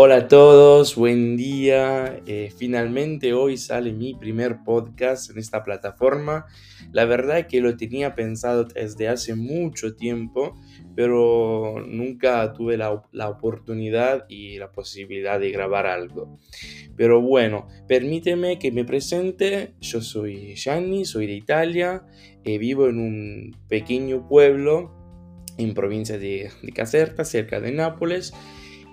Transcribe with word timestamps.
Hola 0.00 0.14
a 0.14 0.28
todos, 0.28 0.94
buen 0.94 1.36
día. 1.36 2.22
Eh, 2.24 2.52
finalmente 2.56 3.32
hoy 3.32 3.56
sale 3.56 3.92
mi 3.92 4.14
primer 4.14 4.62
podcast 4.62 5.28
en 5.28 5.38
esta 5.38 5.64
plataforma. 5.64 6.46
La 6.92 7.04
verdad 7.04 7.40
es 7.40 7.46
que 7.46 7.60
lo 7.60 7.76
tenía 7.76 8.14
pensado 8.14 8.62
desde 8.62 9.08
hace 9.08 9.34
mucho 9.34 9.96
tiempo, 9.96 10.54
pero 10.94 11.84
nunca 11.84 12.52
tuve 12.52 12.76
la, 12.76 13.02
la 13.10 13.28
oportunidad 13.28 14.24
y 14.28 14.58
la 14.58 14.70
posibilidad 14.70 15.40
de 15.40 15.50
grabar 15.50 15.88
algo. 15.88 16.38
Pero 16.96 17.20
bueno, 17.20 17.66
permíteme 17.88 18.60
que 18.60 18.70
me 18.70 18.84
presente. 18.84 19.74
Yo 19.80 20.00
soy 20.00 20.54
Gianni, 20.54 21.06
soy 21.06 21.26
de 21.26 21.34
Italia, 21.34 22.06
eh, 22.44 22.56
vivo 22.58 22.86
en 22.86 23.00
un 23.00 23.56
pequeño 23.66 24.28
pueblo 24.28 24.94
en 25.56 25.74
provincia 25.74 26.18
de, 26.18 26.52
de 26.62 26.72
Caserta, 26.72 27.24
cerca 27.24 27.58
de 27.60 27.72
Nápoles. 27.72 28.32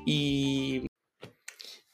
Y 0.08 0.88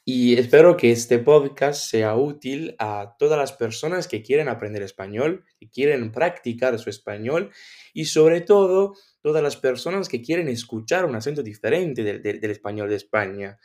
y 0.04 0.34
espero 0.34 0.76
que 0.76 0.90
este 0.90 1.20
podcast 1.20 1.88
sea 1.88 2.16
útil 2.16 2.74
a 2.80 3.14
todas 3.20 3.38
las 3.38 3.52
personas 3.52 4.08
que 4.08 4.20
quieren 4.20 4.48
aprender 4.48 4.82
español, 4.82 5.44
que 5.60 5.70
quieren 5.70 6.10
practicar 6.10 6.76
su 6.80 6.90
español 6.90 7.52
y 7.94 8.06
sobre 8.06 8.40
todo 8.40 8.94
todas 9.20 9.44
las 9.44 9.56
personas 9.56 10.08
que 10.08 10.20
quieren 10.20 10.48
escuchar 10.48 11.04
un 11.04 11.14
acento 11.14 11.44
diferente 11.44 12.02
del, 12.02 12.50
español 12.50 12.88
de 12.88 12.96
España. 12.96 13.58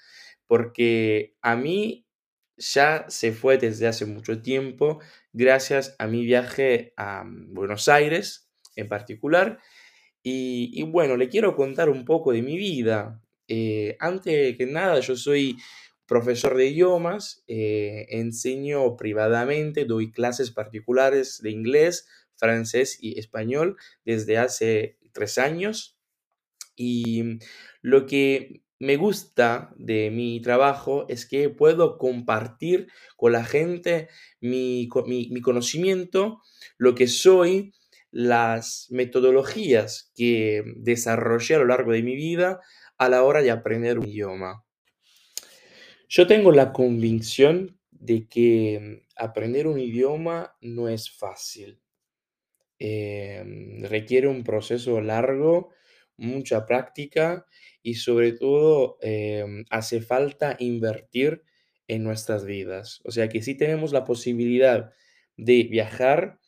Porque 0.45 1.36
a 1.42 1.55
mí 1.55 2.05
ya 2.56 3.06
se 3.08 3.31
fue 3.31 3.58
desde 3.58 3.88
hace 3.88 4.06
mucho 4.06 4.40
tiempo 4.40 5.00
gracias 5.34 5.95
a 5.98 6.06
mi 6.06 6.23
viaje 6.23 6.94
a 6.98 7.23
Buenos 7.26 7.88
Aires 7.88 8.48
en 8.76 8.88
particular. 8.88 9.58
Y, 10.22 10.84
bueno, 10.84 11.16
le 11.17 11.30
quiero 11.30 11.56
contar 11.56 11.90
un 11.90 12.04
poco 12.06 12.31
de 12.31 12.42
mi 12.42 12.58
vida. 12.58 13.23
Eh, 13.48 13.95
antes 14.00 14.58
que 14.58 14.66
nada, 14.66 15.00
yo 15.00 15.16
soy 15.16 15.58
profesor 16.08 16.55
de 16.55 16.67
idiomas, 16.67 17.44
eh, 17.47 18.08
enseño 18.09 18.95
privadamente, 18.95 19.86
doy 19.86 20.11
clases 20.11 20.52
particulares 20.52 21.39
de 21.41 21.52
inglés, 21.52 22.08
francés 22.36 22.97
y 23.02 23.19
español 23.19 23.77
desde 24.05 24.38
hace 24.38 24.97
tres 25.11 25.38
años. 25.38 25.97
Y 26.75 27.39
lo 27.81 28.05
que 28.05 28.64
me 28.80 28.95
gusta 28.95 29.73
de 29.75 30.11
mi 30.11 30.41
trabajo 30.41 31.05
es 31.09 31.25
que 31.25 31.49
puedo 31.49 31.97
compartir 31.97 32.88
con 33.16 33.31
la 33.33 33.44
gente 33.44 34.08
mi, 34.39 34.88
mi 35.08 35.42
conocimiento, 35.42 36.42
lo 36.77 36.95
que 36.95 37.08
soy, 37.08 37.73
las 38.11 38.88
metodologías 38.89 40.11
que 40.16 40.64
desarrollé 40.77 41.55
a 41.55 41.59
lo 41.59 41.66
largo 41.66 41.92
de 41.92 42.03
mi 42.03 42.16
vida 42.16 42.61
a 42.97 43.09
la 43.09 43.23
hora 43.23 43.42
de 43.42 43.52
aprender 43.52 43.99
un 43.99 44.08
idioma. 44.08 44.67
Yo 46.08 46.25
tengo 46.27 46.52
la 46.52 46.72
convicción 46.73 47.80
de 47.91 48.27
que 48.27 48.80
mm, 48.80 49.08
aprender 49.17 49.67
un 49.67 49.80
idioma 49.80 50.55
no 50.61 50.88
es 50.89 51.09
fácil. 51.11 51.81
Em, 52.80 53.83
requiere 53.86 54.27
un 54.27 54.44
proceso 54.44 55.02
largo, 55.02 55.69
mucha 56.17 56.66
práctica 56.66 57.47
y 57.81 57.95
sobre 57.95 58.33
todo 58.33 58.97
em, 59.02 59.66
hace 59.69 60.02
falta 60.02 60.55
invertir 60.59 61.44
en 61.88 62.03
nuestras 62.03 62.45
vidas. 62.45 63.02
O 63.03 63.11
sea 63.11 63.30
que 63.30 63.42
si 63.42 63.55
tenemos 63.55 63.94
la 63.94 64.03
posibilidad 64.05 64.92
de 65.38 65.64
viajar, 65.64 66.39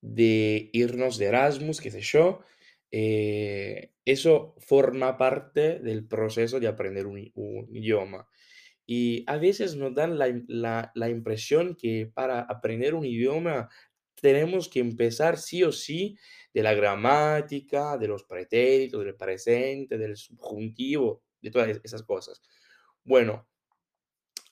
de 0.00 0.70
irnos 0.72 1.18
de 1.18 1.26
Erasmus, 1.26 1.80
qué 1.80 1.90
sé 1.90 2.00
yo, 2.00 2.40
eh, 2.90 3.92
eso 4.04 4.54
forma 4.58 5.16
parte 5.18 5.78
del 5.80 6.06
proceso 6.06 6.60
de 6.60 6.68
aprender 6.68 7.06
un 7.06 7.18
idioma. 7.74 8.28
Y 8.86 9.24
a 9.26 9.36
veces 9.36 9.76
nos 9.76 9.94
dan 9.94 10.18
la, 10.18 11.08
impresión 11.08 11.76
que 11.76 12.10
para 12.12 12.40
aprender 12.40 12.94
un 12.94 13.04
idioma 13.04 13.68
tenemos 14.20 14.68
que 14.68 14.80
empezar 14.80 15.38
sí 15.38 15.62
o 15.64 15.72
sí 15.72 16.16
de 16.52 16.62
la 16.62 16.74
gramática, 16.74 17.96
de 17.98 18.08
los 18.08 18.24
pretéritos, 18.24 19.04
del 19.04 19.16
presente, 19.16 19.98
del 19.98 20.16
subjuntivo, 20.16 21.22
de 21.40 21.50
todas 21.50 21.80
esas 21.82 22.02
cosas. 22.02 22.42
Bueno, 23.04 23.46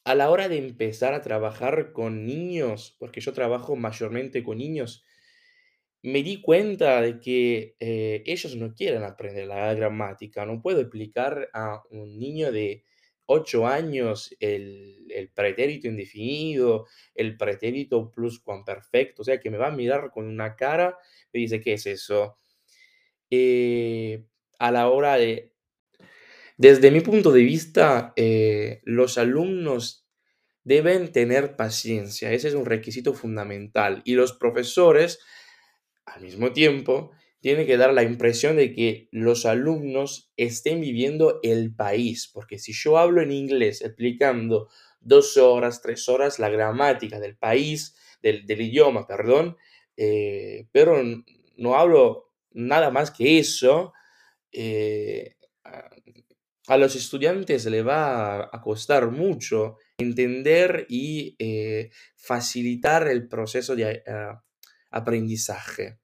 a 0.05 0.15
la 0.15 0.31
hora 0.31 0.49
de 0.49 0.59
empezar 0.59 1.15
a 1.15 1.23
trabajar 1.23 1.93
con 1.93 2.27
niños, 2.27 2.97
porque 2.99 3.21
yo 3.21 3.33
trabajo 3.33 3.77
mayormente 3.77 4.43
con 4.43 4.59
niños, 4.59 5.05
me 6.03 6.23
di 6.23 6.41
cuenta 6.41 7.01
de 7.03 7.21
que 7.21 7.77
eh, 7.79 8.23
ellos 8.27 8.57
no 8.57 8.75
quieren 8.75 9.03
aprender 9.03 9.47
la 9.47 9.75
gramática. 9.75 10.47
No 10.47 10.63
puedo 10.63 10.81
explicar 10.81 11.51
a 11.53 11.83
un 11.91 12.19
niño 12.19 12.51
de 12.53 12.85
ocho 13.33 13.67
años 13.67 14.35
el, 14.41 15.31
pretérito 15.35 15.87
indefinido, 15.87 16.87
el 17.15 17.37
pretérito 17.37 18.11
pluscuamperfecto, 18.11 19.23
o 19.23 19.25
sea 19.25 19.39
que 19.39 19.51
me 19.51 19.57
va 19.57 19.69
a 19.69 19.77
mirar 19.77 20.11
con 20.11 20.27
una 20.27 20.57
cara 20.57 20.99
y 21.33 21.43
dice, 21.43 21.61
¿qué 21.61 21.75
es 21.75 21.87
eso? 21.87 22.37
Eh, 23.31 24.25
a 24.59 24.73
la 24.73 24.89
hora 24.89 25.17
de... 25.17 25.55
Desde 26.57 26.91
mi 26.91 27.01
punto 27.01 27.31
de 27.31 27.43
vista, 27.43 28.13
eh, 28.17 28.81
los 28.83 29.17
alumnos 29.17 30.09
deben 30.65 31.13
tener 31.13 31.55
paciencia, 31.55 32.33
ese 32.33 32.49
es 32.49 32.55
un 32.55 32.67
requisito 32.67 33.15
fundamental, 33.15 34.03
y 34.05 34.15
los 34.15 34.33
profesores, 34.33 35.21
al 36.05 36.21
mismo 36.21 36.53
tiempo, 36.53 37.13
tiene 37.41 37.67
que 37.67 37.77
dar 37.77 37.93
la 37.93 38.03
impresión 38.03 38.57
de 38.57 38.73
que 38.73 39.09
los 39.11 39.47
alumnos 39.47 40.31
estén 40.37 40.81
viviendo 40.81 41.41
el 41.43 41.75
país, 41.75 42.31
porque 42.33 42.59
si 42.59 42.73
yo 42.73 42.99
hablo 42.99 43.23
en 43.23 43.33
inglés 43.33 43.81
explicando 43.81 44.69
dos 45.01 45.37
horas, 45.37 45.81
tres 45.81 46.09
horas 46.09 46.39
la 46.39 46.51
gramática 46.51 47.19
del 47.19 47.37
país, 47.37 47.97
del, 48.23 48.45
idioma, 48.61 49.07
perdón, 49.07 49.57
eh, 49.97 50.67
pero 50.73 51.03
no 51.57 51.75
hablo 51.77 52.31
nada 52.53 52.91
más 52.91 53.11
que 53.11 53.39
eso, 53.39 53.95
eh, 54.53 55.37
a 56.67 56.77
los 56.77 56.95
estudiantes 56.95 57.65
le 57.67 57.83
va 57.83 58.45
a 58.53 58.61
costar 58.63 59.11
mucho 59.11 59.79
entender 59.99 60.87
y 60.89 61.35
eh, 61.39 61.91
facilitar 62.17 63.09
el 63.09 63.27
proceso 63.29 63.75
de 63.75 64.03
aprendizaje. 64.91 65.99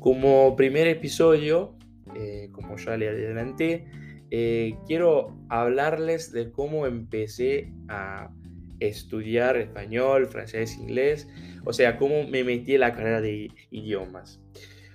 Como 0.00 0.56
primer 0.56 0.86
episodio, 0.86 1.76
eh, 2.16 2.48
como 2.52 2.76
ya 2.78 2.96
le 2.96 3.10
adelanté, 3.10 3.84
eh, 4.30 4.74
quiero 4.86 5.38
hablarles 5.50 6.32
de 6.32 6.50
cómo 6.50 6.86
empecé 6.86 7.70
a 7.88 8.32
estudiar 8.80 9.58
español, 9.58 10.26
francés, 10.26 10.78
inglés, 10.78 11.28
o 11.66 11.74
sea, 11.74 11.98
cómo 11.98 12.26
me 12.26 12.44
metí 12.44 12.74
en 12.74 12.80
la 12.80 12.94
carrera 12.94 13.20
de 13.20 13.50
idiomas. 13.70 14.40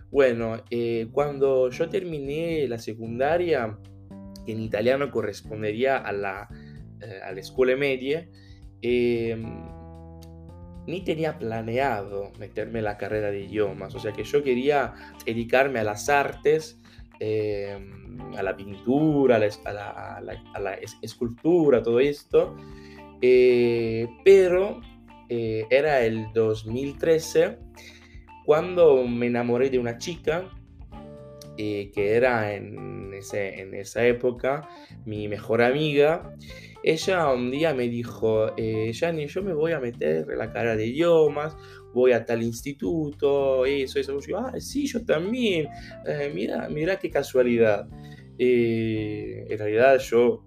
Bueno, 0.10 0.64
eh, 0.72 1.08
cuando 1.12 1.70
yo 1.70 1.88
terminé 1.88 2.68
la 2.68 2.80
secundaria, 2.80 3.78
en 4.48 4.60
italiano 4.60 5.12
correspondería 5.12 5.98
a 5.98 6.12
la, 6.14 6.50
a 7.24 7.32
la 7.32 7.40
escuela 7.40 7.76
media, 7.76 8.28
em, 8.82 9.46
ni 10.88 11.01
tenía 11.01 11.38
planeado 11.38 12.31
meterme 12.40 12.79
en 12.79 12.85
la 12.85 12.97
carrera 12.97 13.31
de 13.31 13.41
idiomas, 13.41 13.96
o 13.96 14.00
sea 14.00 14.13
que 14.13 14.23
yo 14.23 14.44
quería 14.44 14.94
dedicarme 15.25 15.79
a 15.79 15.84
las 15.84 16.09
artes, 16.09 16.79
em, 17.19 18.34
a 18.38 18.44
la 18.44 18.56
pintura, 18.56 19.38
a 19.38 19.40
la, 19.40 20.79
escultura, 21.01 21.81
todo 21.81 22.00
esto, 22.00 22.56
eh, 23.22 24.07
pero 24.23 24.81
eh, 25.29 25.66
era 25.69 26.03
el 26.03 26.28
2013 26.34 27.57
cuando 28.46 29.08
me 29.08 29.28
enamoré 29.28 29.70
de 29.70 29.79
una 29.79 29.97
chica 29.97 30.49
eh, 31.58 31.90
que 31.93 32.16
era 32.16 32.53
en 32.53 33.14
esa 33.14 34.05
época 34.05 34.67
mi 35.05 35.28
mejor 35.28 35.61
amiga 35.61 36.35
ella 36.87 37.34
un 37.34 37.49
día 37.49 37.73
me 37.73 37.90
dijo, 37.90 38.55
eh, 38.58 38.91
Yanni, 38.93 39.26
yo 39.26 39.41
me 39.41 39.55
voy 39.55 39.72
a 39.72 39.79
meter 39.79 40.29
en 40.29 40.37
la 40.37 40.53
cara 40.53 40.76
de 40.76 40.85
idiomas, 40.85 41.58
voy 41.96 42.11
a 42.11 42.23
tal 42.23 42.43
instituto, 42.43 43.66
eso, 43.66 43.99
eso. 43.99 44.20
Yo, 44.20 44.37
ah, 44.37 44.53
sí, 44.59 44.85
yo 44.85 45.03
también. 45.03 45.67
Eh, 46.05 46.32
mira, 46.32 46.70
mira 46.70 46.99
qué 46.99 47.09
casualidad. 47.09 47.87
Eh, 48.37 49.47
en 49.49 49.58
realidad 49.58 49.97
yo 49.97 50.46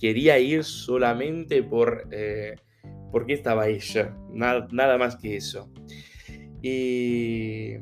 quería 0.00 0.38
ir 0.38 0.64
solamente 0.64 1.62
por 1.62 2.08
porque 3.12 3.34
estaba 3.34 3.68
ella, 3.68 4.16
nada, 4.32 4.68
nada, 4.72 4.96
más 4.96 5.16
que 5.16 5.36
eso. 5.36 5.70
Y 6.62 7.74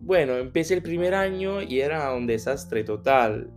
bueno, 0.00 0.36
empecé 0.36 0.74
el 0.74 0.82
primer 0.82 1.14
año 1.14 1.60
y 1.60 1.80
era 1.80 2.14
un 2.14 2.28
desastre 2.28 2.84
total. 2.84 3.50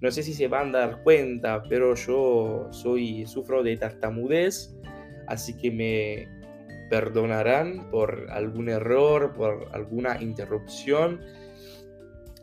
No 0.00 0.10
sé 0.10 0.22
si 0.22 0.34
se 0.34 0.48
van 0.48 0.74
a 0.74 0.78
dar 0.78 1.02
cuenta, 1.02 1.62
pero 1.68 1.94
yo 1.94 2.68
soy, 2.70 3.26
sufro 3.26 3.62
de 3.62 3.76
tartamudez, 3.76 4.76
así 5.26 5.54
que 5.56 5.70
me 5.70 6.28
perdonarán 6.90 7.90
por 7.90 8.28
algún 8.30 8.68
error, 8.68 9.34
por 9.34 9.68
alguna 9.72 10.20
interrupción. 10.22 11.20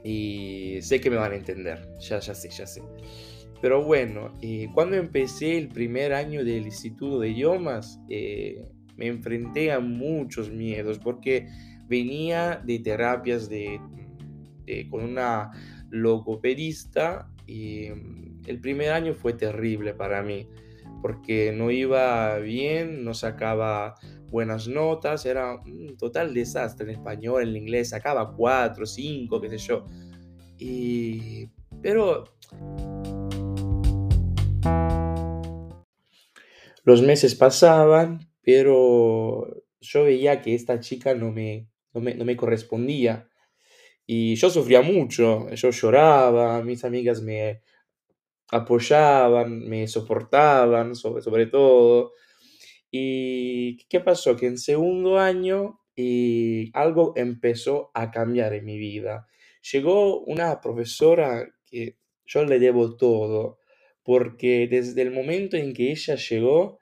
y 0.06 0.80
sé 0.82 1.00
que 1.00 1.10
me 1.10 1.16
van 1.16 1.32
a 1.32 1.36
entender, 1.36 1.88
ya, 2.00 2.20
ya 2.20 2.36
sé, 2.36 2.50
ya 2.50 2.68
sé. 2.68 2.82
Pero 3.64 3.82
bueno, 3.82 4.38
eh, 4.42 4.68
cuando 4.74 4.98
empecé 4.98 5.58
el 5.58 5.70
primer 5.70 6.14
año 6.14 6.44
del 6.44 6.66
Instituto 6.66 7.22
de 7.22 7.30
Idiomas, 7.30 7.98
eh, 8.10 8.68
me 8.98 9.08
enfrenté 9.08 9.72
a 9.72 9.80
muchos 9.80 10.52
miedos 10.52 11.00
porque 11.00 11.48
venía 11.88 12.62
de 12.66 12.80
terapias 12.80 13.48
de, 13.48 13.80
con 14.90 15.06
una 15.06 15.52
logopedista 15.90 17.33
y 17.46 17.90
mm, 17.90 18.44
el 18.48 18.60
primer 18.60 18.92
año 18.92 19.14
fue 19.14 19.34
terrible 19.34 19.94
para 19.94 20.22
mí 20.24 20.48
porque 21.04 21.52
no 21.52 21.70
iba 21.70 22.38
bien, 22.40 23.04
no 23.04 23.14
sacaba 23.14 23.96
buenas 24.30 24.70
notas, 24.70 25.26
era 25.26 25.58
un 25.58 25.98
total 25.98 26.34
desastre 26.34 26.86
en 26.86 26.98
español, 26.98 27.44
en 27.44 27.58
inglés, 27.58 27.90
sacaba 27.90 28.34
cuatro, 28.34 28.86
cinco, 28.86 29.42
qué 29.42 29.50
sé 29.50 29.58
yo. 29.58 29.86
Y, 30.58 31.50
pero 31.82 32.24
los 36.86 37.02
meses 37.02 37.36
pasaban, 37.36 38.20
pero 38.42 39.64
yo 39.82 40.06
veía 40.06 40.42
que 40.42 40.56
esta 40.56 40.80
chica 40.80 41.14
no 41.14 41.34
me, 41.34 41.68
no 41.94 42.00
me, 42.02 42.38
correspondía. 42.38 43.28
Y 44.06 44.36
yo 44.36 44.50
sufría 44.50 44.82
mucho, 44.82 45.50
yo 45.50 45.70
lloraba, 45.72 46.62
mis 46.62 46.84
amigas 46.84 47.22
me 47.22 47.62
apoyaban, 48.52 49.68
me 49.68 49.88
soportaban 49.88 50.96
sobre, 50.96 51.48
todo. 51.48 52.14
¿Y 52.92 53.78
qué 53.88 54.00
pasó? 54.00 54.36
Que 54.36 54.48
en 54.48 54.58
segundo 54.58 55.20
año 55.20 55.80
y 55.96 56.70
algo 56.74 57.14
empezó 57.16 57.92
a 57.94 58.12
cambiar 58.12 58.54
en 58.54 58.66
mi 58.66 58.78
vida. 58.78 59.28
Llegó 59.72 60.20
una 60.22 60.60
profesora 60.62 61.48
que 61.66 61.98
yo 62.26 62.46
le 62.46 62.60
debo 62.60 62.98
todo, 62.98 63.60
porque 64.04 64.68
desde 64.70 65.02
el 65.02 65.12
momento 65.12 65.56
en 65.58 65.74
que 65.74 65.92
ella 65.92 66.16
llegó, 66.16 66.80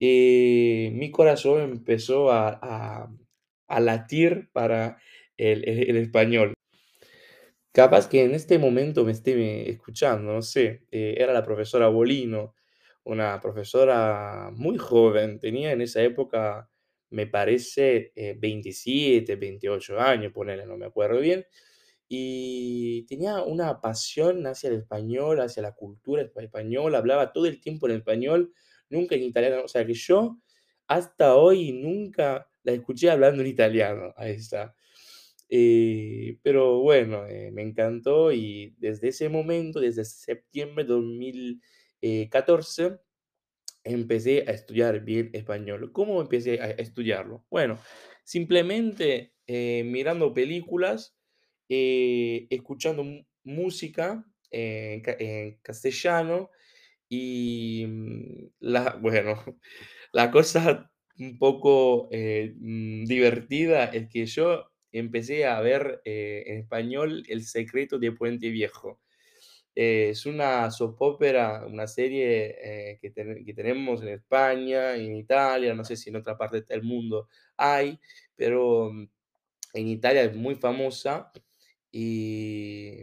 eh, 0.00 0.90
mi 0.94 1.10
corazón 1.10 1.62
empezó 1.62 2.32
a, 2.32 3.08
latir 3.68 4.50
para 4.52 4.98
el, 5.50 5.96
español. 5.96 6.54
Capaz 7.72 8.08
que 8.08 8.22
en 8.24 8.34
este 8.34 8.58
momento 8.58 9.04
me 9.04 9.12
esté 9.12 9.70
escuchando, 9.70 10.32
no 10.34 10.42
sé, 10.42 10.84
eh, 10.90 11.14
era 11.18 11.32
la 11.32 11.42
profesora 11.42 11.88
Bolino, 11.88 12.54
una 13.04 13.40
profesora 13.40 14.50
muy 14.54 14.76
joven, 14.78 15.40
tenía 15.40 15.72
en 15.72 15.80
esa 15.80 16.02
época, 16.02 16.68
me 17.10 17.26
parece, 17.26 18.12
27, 18.38 19.32
eh, 19.32 19.36
28 19.36 19.98
años, 20.00 20.32
ponerle, 20.32 20.66
no 20.66 20.76
me 20.76 20.86
acuerdo 20.86 21.18
bien, 21.20 21.46
y 22.08 23.06
tenía 23.06 23.42
una 23.42 23.80
pasión 23.80 24.46
hacia 24.46 24.68
el 24.68 24.76
español, 24.76 25.40
hacia 25.40 25.62
la 25.62 25.72
cultura 25.72 26.22
española, 26.36 26.98
hablaba 26.98 27.32
todo 27.32 27.46
el 27.46 27.60
tiempo 27.60 27.88
en 27.88 27.96
español, 27.96 28.52
nunca 28.90 29.14
en 29.14 29.22
italiano, 29.22 29.62
o 29.64 29.68
sea 29.68 29.86
que 29.86 29.94
yo 29.94 30.38
hasta 30.86 31.36
hoy 31.36 31.72
nunca 31.72 32.46
la 32.64 32.72
escuché 32.72 33.10
hablando 33.10 33.42
en 33.42 33.48
italiano 33.48 34.12
a 34.16 34.28
esa. 34.28 34.74
Eh, 35.54 36.38
pero 36.42 36.80
bueno, 36.80 37.26
eh, 37.26 37.50
me 37.52 37.60
encantó 37.60 38.32
y 38.32 38.74
desde 38.78 39.08
ese 39.08 39.28
momento, 39.28 39.80
desde 39.80 40.06
septiembre 40.06 40.84
de 40.84 40.94
2014, 40.94 42.96
empecé 43.84 44.44
a 44.48 44.52
estudiar 44.52 45.04
bien 45.04 45.28
español. 45.34 45.92
¿Cómo 45.92 46.22
empecé 46.22 46.58
a 46.62 46.70
estudiarlo? 46.70 47.44
Bueno, 47.50 47.78
simplemente 48.24 49.34
eh, 49.46 49.82
mirando 49.84 50.32
películas, 50.32 51.18
escuchando 51.68 53.04
música 53.44 54.24
en, 54.50 55.02
castellano 55.60 56.50
y 57.10 57.84
mm, 57.86 58.46
la, 58.60 58.96
bueno, 59.02 59.34
la 60.12 60.30
cosa 60.30 60.90
un 61.18 61.38
poco 61.38 62.08
mm, 62.10 63.04
divertida 63.04 63.84
es 63.84 64.08
que 64.08 64.24
yo 64.24 64.71
empecé 64.92 65.46
a 65.46 65.60
ver 65.60 66.02
eh, 66.04 66.44
en 66.46 66.58
español 66.58 67.24
El 67.28 67.44
secreto 67.44 67.98
de 67.98 68.12
Puente 68.12 68.50
Viejo. 68.50 69.00
Eh, 69.74 70.10
es 70.10 70.26
una 70.26 70.70
soap 70.70 71.00
opera, 71.00 71.64
una 71.66 71.86
serie 71.86 72.56
eh, 72.92 72.98
que, 73.00 73.12
que, 73.12 73.54
tenemos 73.54 74.02
en 74.02 74.08
España, 74.08 74.94
en 74.96 75.16
Italia, 75.16 75.74
no 75.74 75.82
sé 75.84 75.96
si 75.96 76.10
en 76.10 76.16
otra 76.16 76.36
parte 76.36 76.60
del 76.62 76.82
mundo 76.82 77.28
hay, 77.56 77.98
pero 78.36 78.90
mm, 78.92 79.08
en 79.74 79.88
Italia 79.88 80.24
es 80.24 80.36
muy 80.36 80.56
famosa 80.56 81.32
y, 81.90 82.98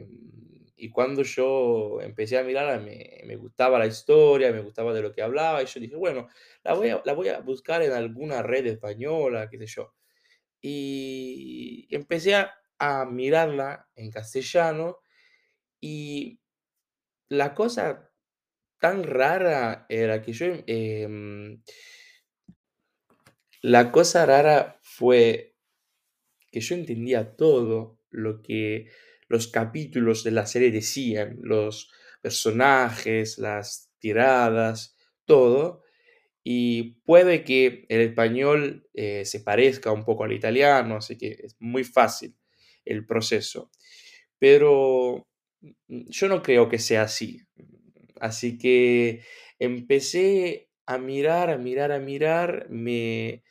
y 0.78 0.90
cuando 0.92 1.24
yo 1.24 2.00
empecé 2.02 2.38
a 2.38 2.44
mirarla 2.44 2.80
me, 2.80 3.22
me, 3.26 3.36
gustaba 3.36 3.80
la 3.80 3.88
historia, 3.88 4.52
me 4.52 4.62
gustaba 4.62 4.94
de 4.94 5.02
lo 5.02 5.12
que 5.12 5.24
hablaba 5.24 5.64
y 5.64 5.66
yo 5.66 5.80
dije, 5.80 5.96
bueno, 5.96 6.28
la 6.64 6.74
voy 6.76 6.90
a, 6.90 7.02
la 7.04 7.14
voy 7.14 7.30
a 7.30 7.40
buscar 7.40 7.82
en 7.82 7.94
alguna 7.94 8.44
red 8.44 8.68
española, 8.68 9.50
qué 9.50 9.58
sé 9.58 9.66
yo 9.68 9.94
y 10.62 11.88
empecé 11.90 12.36
a, 12.36 12.56
mirarla 13.06 13.90
en 13.96 14.10
castellano 14.10 15.00
y 15.82 16.40
la 17.28 17.54
cosa 17.54 18.10
tan 18.80 19.04
rara 19.04 19.86
era 19.90 20.22
que 20.22 20.32
yo, 20.32 20.46
em, 20.66 21.62
la 23.62 23.92
cosa 23.92 24.26
rara 24.26 24.80
fue 24.82 25.58
que 26.52 26.62
yo 26.62 26.76
entendía 26.76 27.36
todo 27.36 28.00
lo 28.10 28.42
que 28.42 28.88
los 29.28 29.48
capítulos 29.48 30.24
de 30.24 30.32
la 30.32 30.46
serie 30.46 30.72
decían, 30.72 31.38
los 31.42 31.92
personajes, 32.22 33.38
las 33.38 33.92
tiradas, 34.00 34.96
todo, 35.26 35.84
y 36.52 36.96
puede 37.06 37.44
que 37.44 37.86
el 37.90 38.02
español 38.02 38.90
eh, 38.96 39.24
se 39.24 39.42
parezca 39.42 39.92
un 39.92 40.04
poco 40.04 40.24
al 40.24 40.34
italiano, 40.34 40.96
así 40.96 41.16
que 41.16 41.42
es 41.44 41.56
muy 41.60 41.84
fácil 41.84 42.36
el 42.86 43.06
proceso. 43.06 43.70
Pero 44.40 45.28
mm, 45.62 46.10
yo 46.10 46.28
no 46.28 46.42
creo 46.42 46.68
que 46.68 46.80
sea 46.80 47.04
así. 47.04 47.44
Así 48.20 48.58
que 48.58 49.22
empecé 49.60 50.72
a 50.88 50.98
mirar, 50.98 51.52
a 51.52 51.60
mirar, 51.60 51.92
a 51.92 52.00
mirar, 52.00 52.66
me, 52.72 53.44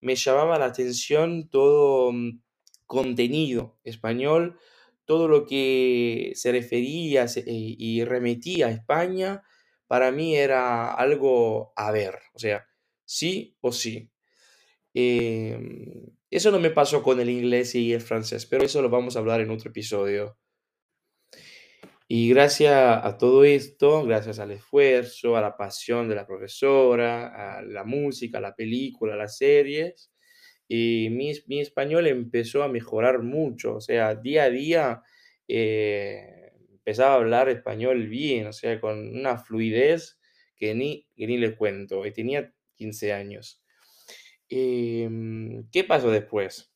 me 0.00 0.14
llamaba 0.14 0.56
la 0.56 0.66
atención 0.66 1.48
todo 1.50 2.12
mm, 2.12 2.42
contenido 2.86 3.80
español, 3.82 4.56
todo 5.04 5.26
lo 5.26 5.46
que 5.46 6.30
se 6.36 6.52
refería 6.52 7.24
eh, 7.24 7.42
y 7.46 8.04
remitía 8.04 8.68
a 8.68 8.70
España 8.70 9.42
para 9.90 10.12
mí 10.12 10.36
era 10.36 10.94
algo 10.94 11.72
a 11.74 11.90
ver, 11.90 12.14
o 12.32 12.38
sea, 12.38 12.64
sí 13.04 13.56
o 13.60 13.72
sí. 13.72 14.08
Em, 14.94 16.06
eso 16.30 16.52
no 16.52 16.60
me 16.60 16.70
pasó 16.70 17.02
con 17.02 17.18
el 17.18 17.28
inglés 17.28 17.74
y 17.74 17.92
el 17.92 18.00
francés, 18.00 18.46
pero 18.46 18.64
eso 18.64 18.82
lo 18.82 18.88
vamos 18.88 19.16
a 19.16 19.18
hablar 19.18 19.40
en 19.40 19.50
otro 19.50 19.70
episodio. 19.70 20.38
Y 22.06 22.28
gracias 22.28 22.72
a 23.04 23.18
todo 23.18 23.42
esto, 23.42 24.04
gracias 24.04 24.38
al 24.38 24.52
esfuerzo, 24.52 25.36
a 25.36 25.40
la 25.40 25.56
pasión 25.56 26.08
de 26.08 26.14
la 26.14 26.26
profesora, 26.26 27.58
a 27.58 27.62
la 27.62 27.82
música, 27.82 28.38
a 28.38 28.40
la 28.40 28.54
película, 28.54 29.14
a 29.14 29.16
las 29.16 29.38
series, 29.38 30.12
y 30.68 31.08
mi, 31.10 31.32
mi 31.48 31.60
español 31.60 32.06
empezó 32.06 32.62
a 32.62 32.68
mejorar 32.68 33.24
mucho. 33.24 33.74
O 33.74 33.80
sea, 33.80 34.14
día 34.14 34.44
a 34.44 34.50
día 34.50 35.02
eh, 35.48 36.49
empezaba 36.90 37.14
a 37.14 37.18
hablar 37.18 37.48
español 37.48 38.08
bien, 38.08 38.48
o 38.48 38.52
sea, 38.52 38.80
con 38.80 39.16
una 39.16 39.38
fluidez 39.38 40.18
que 40.56 40.74
ni, 40.74 41.06
ni 41.16 41.38
le 41.38 41.54
cuento, 41.56 42.04
y 42.04 42.12
tenía 42.12 42.52
15 42.74 43.12
años. 43.12 43.62
Em, 44.48 45.68
¿Qué 45.70 45.84
pasó 45.84 46.10
después? 46.10 46.66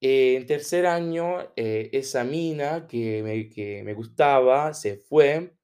en 0.00 0.46
tercer 0.46 0.86
año, 0.86 1.52
eh, 1.56 1.90
esa 1.92 2.22
mina 2.22 2.86
que 2.86 3.22
me, 3.22 3.48
que 3.48 3.82
me, 3.82 3.94
gustaba 3.94 4.72
se 4.74 4.98
fue, 4.98 5.54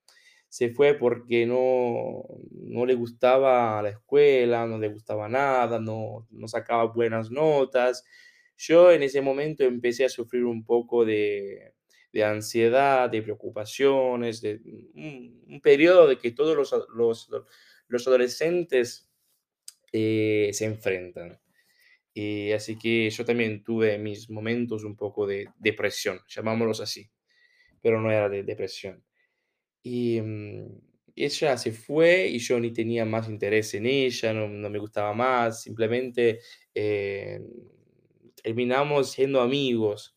se 0.49 0.71
fue 0.71 0.95
porque 0.95 1.47
no, 1.47 2.25
no 2.51 2.87
le 2.87 2.95
gustaba 2.95 3.81
la 3.83 3.91
escuela, 3.91 4.67
no 4.67 4.79
le 4.79 4.89
gustaba 4.89 5.29
nada, 5.29 5.79
no, 5.79 6.27
no 6.31 6.49
sacaba 6.49 6.87
buenas 6.87 7.31
notas. 7.31 8.05
Yo 8.57 8.91
en 8.93 9.03
ese 9.05 9.21
momento 9.23 9.65
empecé 9.65 10.05
a 10.07 10.09
sufrir 10.09 10.45
un 10.45 10.65
poco 10.65 11.05
de, 11.05 11.75
de 12.13 12.25
ansiedad, 12.25 13.09
de 13.11 13.23
preocupaciones, 13.23 14.41
de 14.41 14.61
un, 14.95 15.61
periodo 15.63 16.07
de 16.07 16.19
que 16.19 16.33
todos 16.33 16.57
los, 16.57 17.29
los, 17.89 18.07
adolescentes 18.07 19.11
eh, 19.93 20.51
se 20.53 20.67
enfrentan. 20.67 21.41
Y 22.15 22.53
así 22.53 22.79
que 22.79 23.09
yo 23.09 23.25
también 23.25 23.65
tuve 23.65 23.99
mis 23.99 24.29
momentos 24.29 24.85
un 24.85 24.97
poco 24.97 25.27
de 25.27 25.49
depresión, 25.59 26.21
llamámoslos 26.29 26.81
así, 26.81 27.11
pero 27.81 28.01
no 28.01 28.11
era 28.11 28.29
de 28.29 28.43
depresión. 28.43 29.03
Y 29.83 30.21
mm, 30.21 30.67
ella 31.17 31.57
se 31.57 31.73
fue 31.73 32.29
y 32.29 32.39
yo 32.39 32.61
ni 32.61 32.73
tenía 32.73 33.07
más 33.07 33.29
interés 33.29 33.73
en 33.75 33.87
ella, 33.87 34.35
no, 34.35 34.49
me 34.49 34.79
gustaba 34.79 35.15
más, 35.15 35.63
simplemente 35.63 36.41
eh, 36.75 37.41
terminamos 38.43 39.13
siendo 39.13 39.41
amigos 39.41 40.12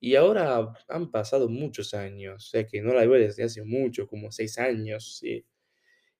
Y 0.00 0.14
ahora 0.16 0.72
han 0.88 1.10
pasado 1.10 1.48
muchos 1.48 1.94
años, 1.94 2.46
o 2.46 2.48
sea 2.50 2.66
que 2.66 2.82
no 2.82 2.94
la 2.94 3.06
veo 3.06 3.18
desde 3.18 3.44
hace 3.44 3.64
mucho, 3.64 4.06
como 4.06 4.30
seis 4.30 4.58
años, 4.58 5.18
sí. 5.18 5.44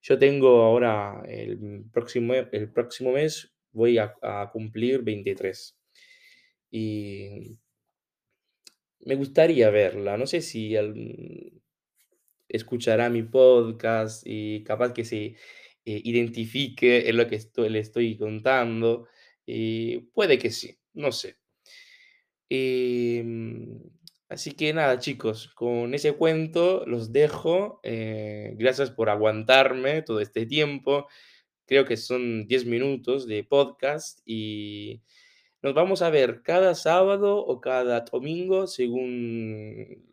Yo 0.02 0.18
tengo 0.18 0.62
ahora 0.62 1.23
el 1.28 1.85
próximo, 1.92 2.35
el 2.35 2.73
próximo 2.73 3.12
mes 3.12 3.52
voy 3.73 3.99
a, 3.99 4.14
cumplir 4.52 5.02
23 5.02 5.76
y 6.71 7.59
me 9.00 9.14
gustaría 9.16 9.71
verla. 9.71 10.16
No 10.16 10.26
sé 10.26 10.40
si 10.42 10.75
escuchará 12.49 13.11
mi 13.11 13.23
podcast 13.23 14.23
y 14.25 14.62
capaz 14.64 14.92
que 14.92 15.04
se 15.04 15.25
eh, 15.26 15.37
identifique 15.85 17.09
en 17.09 17.16
lo 17.16 17.26
que 17.28 17.40
le 17.68 17.78
estoy 17.80 18.16
contando. 18.16 19.09
Y 19.45 19.99
puede 20.14 20.38
que 20.38 20.50
sí, 20.50 20.78
no 20.95 21.12
sé. 21.12 21.37
Em, 22.48 23.80
así 24.28 24.52
que 24.52 24.72
nada, 24.72 24.98
chicos, 24.98 25.48
con 25.54 25.94
ese 25.94 26.12
cuento 26.12 26.84
los 26.86 27.12
dejo. 27.12 27.80
eh, 27.82 28.54
gracias 28.58 28.90
por 28.90 29.10
aguantarme 29.10 30.02
todo 30.02 30.20
este 30.20 30.46
tiempo. 30.46 31.08
Creo 31.66 31.84
que 31.84 31.96
son 31.96 32.46
10 32.46 32.64
minutos 32.66 33.26
de 33.26 33.44
podcast 33.44 34.20
y 34.24 35.02
nos 35.62 35.74
vamos 35.74 36.02
a 36.02 36.10
ver 36.10 36.42
cada 36.42 36.74
sábado 36.74 37.38
o 37.38 37.60
cada 37.60 38.00
domingo 38.02 38.66
según 38.68 40.04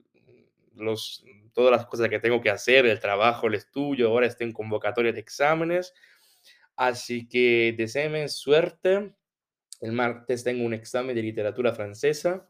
los, 0.75 1.23
todas 1.53 1.71
las 1.71 1.85
cosas 1.85 2.09
que 2.09 2.19
tengo 2.19 2.41
que 2.41 2.49
hacer, 2.49 2.85
el 2.85 2.99
trabajo, 2.99 3.47
el 3.47 3.55
estudio. 3.55 4.09
Ahora 4.09 4.27
estoy 4.27 4.47
en 4.47 4.53
convocatoria 4.53 5.11
de 5.13 5.19
exámenes. 5.19 5.93
Así 6.75 7.27
que 7.27 7.75
deseenme 7.77 8.27
suerte. 8.29 9.13
El 9.83 9.91
martes 9.91 10.45
tengo 10.45 10.63
un 10.63 10.73
examen 10.73 11.13
de 11.13 11.21
literatura 11.21 11.73
francesa. 11.73 12.47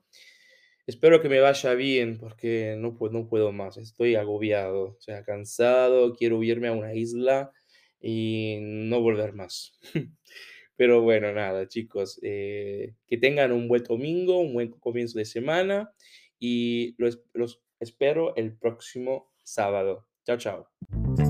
Espero 0.85 1.19
que 1.19 1.29
me 1.29 1.39
vaya 1.39 1.73
bien 1.73 2.19
porque 2.19 2.75
no 2.77 2.95
puedo, 2.95 3.51
más. 3.51 3.77
Estoy 3.77 4.13
agobiado, 4.13 4.97
o 4.97 5.01
sea, 5.01 5.23
cansado. 5.23 6.13
Quiero 6.13 6.43
irme 6.43 6.67
a 6.67 6.73
una 6.73 6.93
isla 6.93 7.51
y 7.99 8.59
no 8.61 9.01
volver 9.01 9.33
más. 9.33 9.79
Pero 10.75 11.01
bueno, 11.01 11.33
nada, 11.33 11.67
chicos, 11.67 12.19
eh, 12.21 12.93
que 13.07 13.17
tengan 13.17 13.51
un 13.51 13.67
buen 13.67 13.83
domingo, 13.83 14.39
un 14.39 14.53
buen 14.53 14.69
comienzo 14.69 15.17
de 15.17 15.25
semana 15.25 15.91
y 16.37 16.93
los 16.97 17.63
espero 17.79 18.35
el 18.35 18.55
próximo 18.55 19.33
sábado. 19.41 20.07
Chao, 20.23 20.37
chao. 20.37 21.22